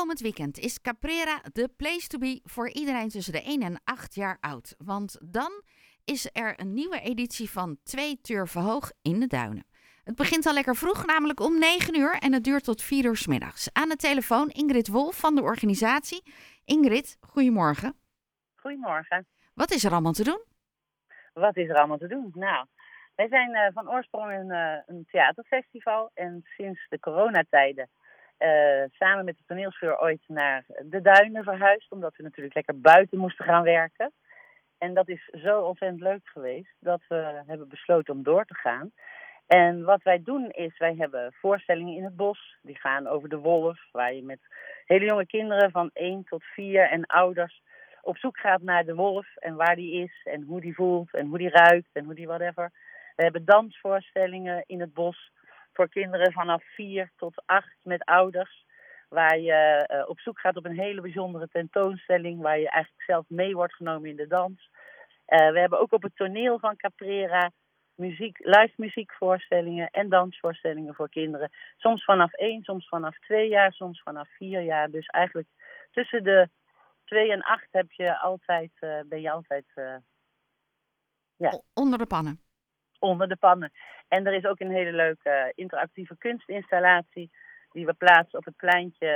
[0.00, 4.14] Komend weekend is Caprera de place to be voor iedereen tussen de 1 en 8
[4.14, 4.74] jaar oud.
[4.78, 5.62] Want dan
[6.04, 9.66] is er een nieuwe editie van Twee Turven Hoog in de Duinen.
[10.04, 13.16] Het begint al lekker vroeg, namelijk om 9 uur en het duurt tot 4 uur
[13.16, 13.72] s middags.
[13.72, 16.22] Aan de telefoon Ingrid Wolf van de organisatie.
[16.64, 17.94] Ingrid, goedemorgen.
[18.54, 19.26] Goedemorgen.
[19.54, 20.44] Wat is er allemaal te doen?
[21.32, 22.30] Wat is er allemaal te doen?
[22.34, 22.66] Nou,
[23.14, 27.88] wij zijn uh, van oorsprong een, uh, een, theaterfestival en sinds de coronatijden
[28.38, 33.18] uh, samen met de toneelsvuur ooit naar de duinen verhuisd, omdat we natuurlijk lekker buiten
[33.18, 34.12] moesten gaan werken.
[34.78, 38.92] En dat is zo ontzettend leuk geweest dat we hebben besloten om door te gaan.
[39.46, 42.58] En wat wij doen is, wij hebben voorstellingen in het bos.
[42.62, 44.40] Die gaan over de wolf, waar je met
[44.84, 47.62] hele jonge kinderen van 1 tot 4 en ouders
[48.04, 51.26] op zoek gaat naar de wolf en waar die is en hoe die voelt en
[51.26, 52.70] hoe die ruikt en hoe die whatever.
[53.16, 55.32] We hebben dansvoorstellingen in het bos
[55.74, 58.64] voor kinderen vanaf 4 tot 8 met ouders.
[59.08, 62.40] Waar je uh, op zoek gaat op een hele bijzondere tentoonstelling.
[62.40, 64.70] Waar je eigenlijk zelf mee wordt genomen in de dans.
[65.28, 67.50] Uh, we hebben ook op het toneel van Caprera
[67.94, 71.50] muziek, live muziekvoorstellingen en dansvoorstellingen voor kinderen.
[71.76, 74.90] Soms vanaf 1, soms vanaf 2 jaar, soms vanaf 4 jaar.
[74.90, 75.48] Dus eigenlijk
[75.90, 76.48] tussen de
[77.04, 79.64] 2 en 8 heb je altijd, uh, ben je altijd
[81.36, 81.60] ja.
[81.74, 82.43] onder de pannen
[83.04, 83.72] onder de pannen.
[84.08, 87.30] En er is ook een hele leuke interactieve kunstinstallatie
[87.72, 89.10] die we plaatsen op het pleintje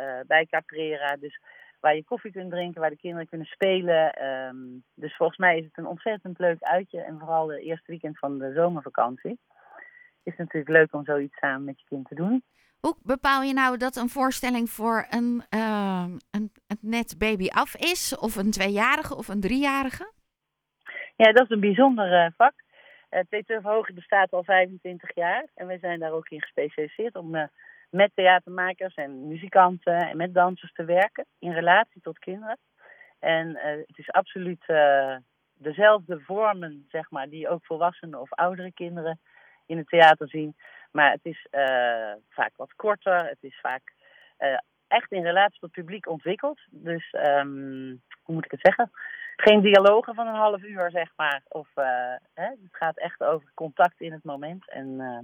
[0.00, 1.16] uh, bij Caprera.
[1.16, 1.40] Dus
[1.80, 4.24] waar je koffie kunt drinken, waar de kinderen kunnen spelen.
[4.24, 7.00] Um, dus volgens mij is het een ontzettend leuk uitje.
[7.00, 9.38] En vooral de eerste weekend van de zomervakantie.
[10.22, 12.42] Is het natuurlijk leuk om zoiets samen met je kind te doen.
[12.80, 17.76] Hoe bepaal je nou dat een voorstelling voor een, uh, een, een net baby af
[17.76, 18.18] is?
[18.18, 20.12] Of een tweejarige of een driejarige?
[21.16, 22.54] Ja, dat is een bijzonder vak.
[23.10, 27.34] Uh, Twee Hoge bestaat al 25 jaar en wij zijn daar ook in gespecialiseerd om
[27.34, 27.42] uh,
[27.90, 32.58] met theatermakers en muzikanten en met dansers te werken in relatie tot kinderen.
[33.18, 34.64] En uh, het is absoluut
[35.54, 39.20] dezelfde vormen, zeg maar, die ook volwassenen of oudere kinderen
[39.66, 40.56] in het theater zien.
[40.90, 41.46] Maar het is
[42.28, 43.92] vaak wat korter, het is vaak
[44.88, 46.60] echt in relatie tot het publiek ontwikkeld.
[46.70, 48.90] Dus um, hoe moet ik het zeggen?
[49.40, 51.42] Geen dialogen van een half uur, zeg maar.
[51.48, 51.84] Of, uh,
[52.34, 54.70] hè, het gaat echt over contact in het moment.
[54.70, 55.18] En uh,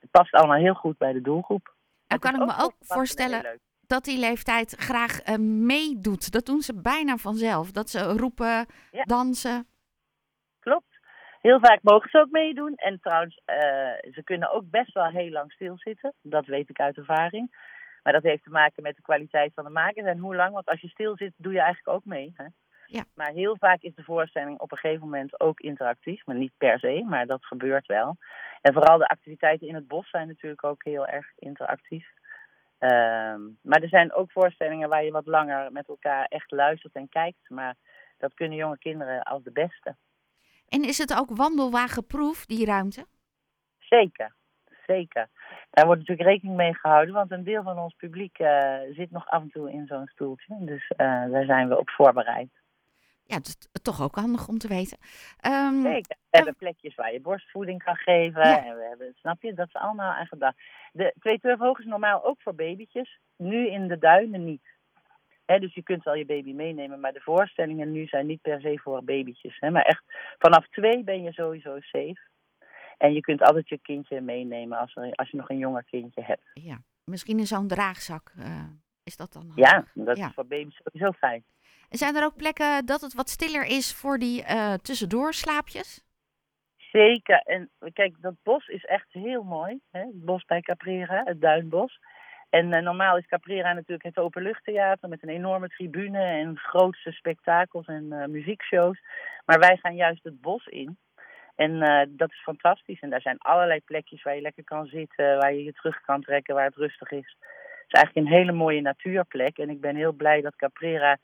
[0.00, 1.74] het past allemaal heel goed bij de doelgroep.
[2.06, 5.36] Nou kan ik me ook voorstellen dat die leeftijd graag uh,
[5.66, 6.32] meedoet.
[6.32, 7.70] Dat doen ze bijna vanzelf.
[7.70, 9.02] Dat ze roepen, ja.
[9.04, 9.66] dansen.
[10.60, 11.00] Klopt.
[11.40, 12.74] Heel vaak mogen ze ook meedoen.
[12.74, 13.40] En trouwens,
[14.12, 16.14] ze kunnen ook best wel heel lang stilzitten.
[16.22, 17.70] Dat weet ik uit ervaring.
[18.02, 20.52] Maar dat heeft te maken met de kwaliteit van de makers en hoe lang.
[20.52, 22.32] Want als je stil zit, doe je eigenlijk ook mee.
[22.36, 22.44] Hè?
[22.92, 23.04] Ja.
[23.14, 26.26] Maar heel vaak is de voorstelling op een gegeven moment ook interactief.
[26.26, 28.16] Maar niet per se, maar dat gebeurt wel.
[28.60, 32.06] En vooral de activiteiten in het bos zijn natuurlijk ook heel erg interactief.
[32.78, 37.08] Um, maar er zijn ook voorstellingen waar je wat langer met elkaar echt luistert en
[37.08, 37.48] kijkt.
[37.48, 37.74] Maar
[38.18, 39.96] dat kunnen jonge kinderen als de beste.
[40.68, 43.06] En is het ook wandelwagenproof, die ruimte?
[43.78, 44.34] Zeker,
[44.86, 45.28] zeker.
[45.70, 49.28] Daar wordt natuurlijk rekening mee gehouden, want een deel van ons publiek uh, zit nog
[49.28, 50.56] af en toe in zo'n stoeltje.
[50.58, 50.96] Dus uh,
[51.30, 52.61] daar zijn we op voorbereid
[53.32, 54.98] ja, dat is toch ook handig om te weten.
[55.46, 56.16] Um, Zeker.
[56.30, 58.48] We hebben plekjes waar je borstvoeding kan geven.
[58.48, 58.64] Ja.
[58.64, 60.56] En we hebben, snap je, dat is allemaal aan gedacht.
[60.92, 63.20] De twee turfhoog is normaal ook voor babytjes.
[63.36, 64.70] Nu in de duinen niet.
[65.44, 68.60] He, dus je kunt wel je baby meenemen, maar de voorstellingen nu zijn niet per
[68.60, 69.56] se voor babytjes.
[69.60, 70.02] He, maar echt,
[70.38, 72.20] vanaf twee ben je sowieso safe.
[72.98, 76.22] En je kunt altijd je kindje meenemen als, er, als je nog een jonger kindje
[76.22, 76.50] hebt.
[76.54, 78.64] Ja, misschien in zo'n draagzak uh,
[79.02, 79.52] is dat dan?
[79.54, 80.26] Ja, dat ja.
[80.26, 81.44] is voor baby's sowieso fijn.
[81.92, 86.04] Zijn er ook plekken dat het wat stiller is voor die uh, tussendoorslaapjes?
[86.76, 87.38] Zeker.
[87.38, 89.80] En kijk, dat bos is echt heel mooi.
[89.90, 90.00] Hè?
[90.00, 91.98] Het bos bij Caprera, het Duinbos.
[92.50, 97.86] En uh, normaal is Caprera natuurlijk het openluchttheater met een enorme tribune en grootste spektakels
[97.86, 99.00] en uh, muziekshows.
[99.44, 100.98] Maar wij gaan juist het bos in.
[101.54, 101.78] En
[102.10, 103.00] dat is fantastisch.
[103.00, 106.22] En daar zijn allerlei plekjes waar je lekker kan zitten, waar je je terug kan
[106.22, 107.36] trekken, waar het rustig is.
[107.38, 109.58] Het is eigenlijk een hele mooie natuurplek.
[109.58, 111.18] En ik ben heel blij dat Caprera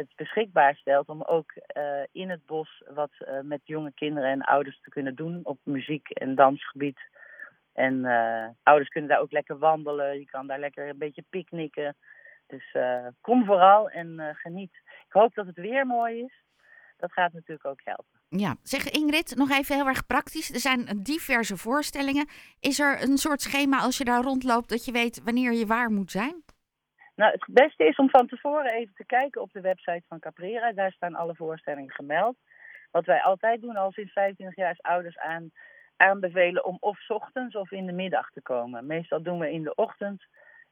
[0.00, 1.82] het beschikbaar stelt om ook uh,
[2.12, 6.10] in het bos wat uh, met jonge kinderen en ouders te kunnen doen op muziek-
[6.10, 7.00] en dansgebied.
[7.72, 11.96] En uh, ouders kunnen daar ook lekker wandelen, je kan daar lekker een beetje picknicken.
[12.46, 12.76] Dus
[13.20, 14.72] kom vooral en geniet.
[14.84, 16.42] Ik hoop dat het weer mooi is.
[16.96, 18.20] Dat gaat natuurlijk ook helpen.
[18.28, 20.50] Ja, zeg Ingrid, nog even heel erg praktisch.
[20.50, 22.28] Er zijn diverse voorstellingen.
[22.60, 25.90] Is er een soort schema als je daar rondloopt dat je weet wanneer je waar
[25.90, 26.42] moet zijn?
[27.20, 30.72] Nou, het beste is om van tevoren even te kijken op de website van Caprera.
[30.72, 32.36] Daar staan alle voorstellingen gemeld.
[32.90, 35.50] Wat wij altijd doen al sinds 25 jaar is ouders aan,
[35.96, 38.86] aanbevelen om of ochtends of in de middag te komen.
[38.86, 40.26] Meestal doen we in de ochtend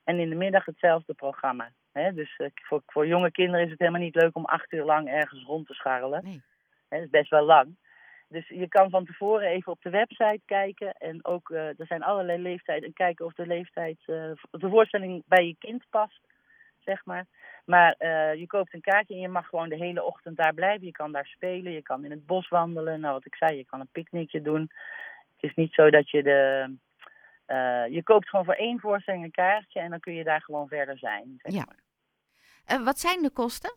[0.05, 1.71] En in de middag hetzelfde programma.
[1.93, 5.09] Dus eh, voor, voor jonge kinderen is het helemaal niet leuk om acht uur lang
[5.09, 6.25] ergens rond te scharrelen.
[6.25, 6.43] Nee.
[6.89, 7.77] Dat is best wel lang.
[8.29, 10.93] Dus je kan van tevoren even op de website kijken.
[10.93, 12.89] En ook, eh, er zijn allerlei leeftijden.
[12.89, 16.21] En kijken of de leeftijd, eh, de voorstelling bij je kind past,
[16.89, 17.27] zeg maar.
[17.65, 20.87] Maar eh, je koopt een kaartje en je mag gewoon de hele ochtend daar blijven.
[20.87, 23.01] Je kan daar spelen, je kan in het bos wandelen.
[23.01, 24.61] Nou, wat ik zei, je kan een picknickje doen.
[24.61, 26.75] Het is niet zo dat je de...
[27.47, 30.69] eh, je koopt gewoon voor één voorstelling een kaartje en dan kun je daar gewoon
[30.69, 31.35] verder zijn.
[31.43, 31.65] Zeg Ja.
[31.67, 31.79] maar.
[32.65, 33.77] Eh, wat zijn de kosten?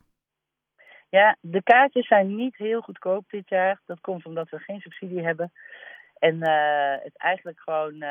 [1.10, 3.82] Ja, de kaartjes zijn niet heel goedkoop dit jaar.
[3.86, 5.52] Dat komt omdat we geen subsidie hebben.
[6.20, 8.04] En eh, het eigenlijk gewoon,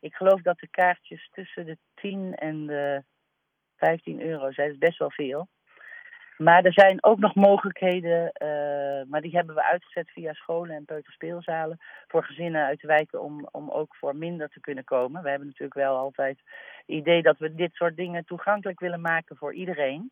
[0.00, 3.04] ik geloof dat de kaartjes tussen de 10 en de
[3.86, 4.50] 15 euro.
[4.50, 5.48] Dat is best wel veel.
[6.36, 10.84] Maar er zijn ook nog mogelijkheden, eh, maar die hebben we uitgezet via scholen en
[10.84, 11.78] peuterspeelzalen.
[12.08, 15.22] Voor gezinnen uit de wijken om, om ook voor minder te kunnen komen.
[15.22, 16.38] We hebben natuurlijk wel altijd
[16.86, 20.10] het idee dat we dit soort dingen toegankelijk willen maken voor iedereen.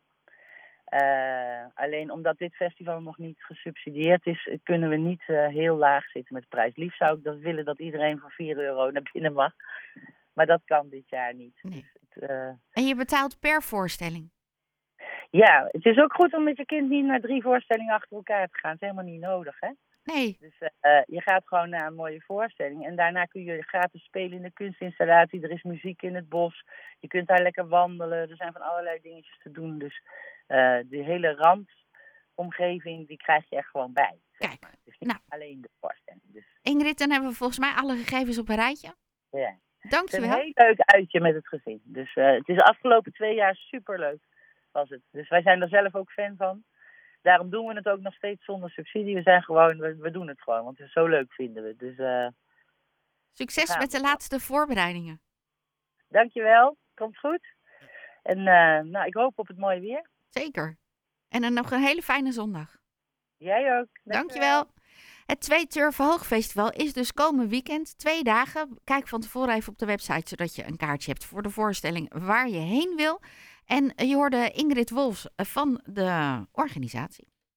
[0.85, 6.09] Eh, alleen omdat dit festival nog niet gesubsidieerd is, kunnen we niet eh, heel laag
[6.09, 6.75] zitten met de prijs.
[6.75, 9.53] Liefst zou ik dat willen dat iedereen voor 4 euro naar binnen mag.
[10.33, 11.61] Maar dat kan dit jaar niet.
[12.21, 14.31] Eh, En je betaalt per voorstelling.
[15.29, 18.47] ja, het is ook goed om met je kind niet naar drie voorstellingen achter elkaar
[18.47, 18.71] te gaan.
[18.71, 19.69] Het is helemaal niet nodig, hè?
[20.03, 20.37] Nee.
[20.39, 22.85] Dus eh, je gaat gewoon naar een mooie voorstelling.
[22.85, 25.41] En daarna kun je gratis spelen in de kunstinstallatie.
[25.41, 26.63] Er is muziek in het bos.
[26.99, 28.29] Je kunt daar lekker wandelen.
[28.29, 29.77] Er zijn van allerlei dingetjes te doen.
[29.77, 30.01] Dus
[30.47, 31.35] eh de hele
[32.35, 34.19] randomgeving, die krijg je er gewoon bij.
[34.37, 34.59] Kijk.
[34.83, 35.21] Dus niet nou.
[35.27, 36.23] alleen de voorstelling.
[36.25, 38.93] Dus Ingrid, dan hebben we volgens mij alle gegevens op een rijtje.
[39.29, 39.57] ja.
[39.99, 40.51] Het is een Dankjewel.
[40.53, 41.81] heel leuk uitje met het gezin.
[41.83, 44.19] Dus eh, het is de afgelopen twee jaar superleuk
[44.71, 45.01] was het.
[45.11, 46.63] Dus wij zijn er zelf ook fan van.
[47.21, 49.15] Daarom doen we het ook nog steeds zonder subsidie.
[49.15, 51.75] We zijn gewoon, we, we doen het gewoon, want het is zo leuk vinden we.
[51.75, 52.27] Dus eh
[53.33, 55.21] Succes met de laatste voorbereidingen.
[56.07, 57.47] dankjewel, komt goed.
[58.23, 60.09] En eh, nou, ik hoop op het mooie weer.
[60.29, 60.77] Zeker.
[61.29, 62.77] En dan nog een hele fijne zondag.
[63.37, 63.87] Jij ook.
[64.03, 64.71] Dankjewel.
[65.31, 67.97] Het Twee Turven Hoogfestival is dus komend weekend.
[67.97, 68.79] Twee dagen.
[68.83, 72.11] Kijk van tevoren even op de website, zodat je een kaartje hebt voor de voorstelling
[72.25, 73.21] waar je heen wil.
[73.65, 77.30] En je hoorde Ingrid Wolfs van de organisatie.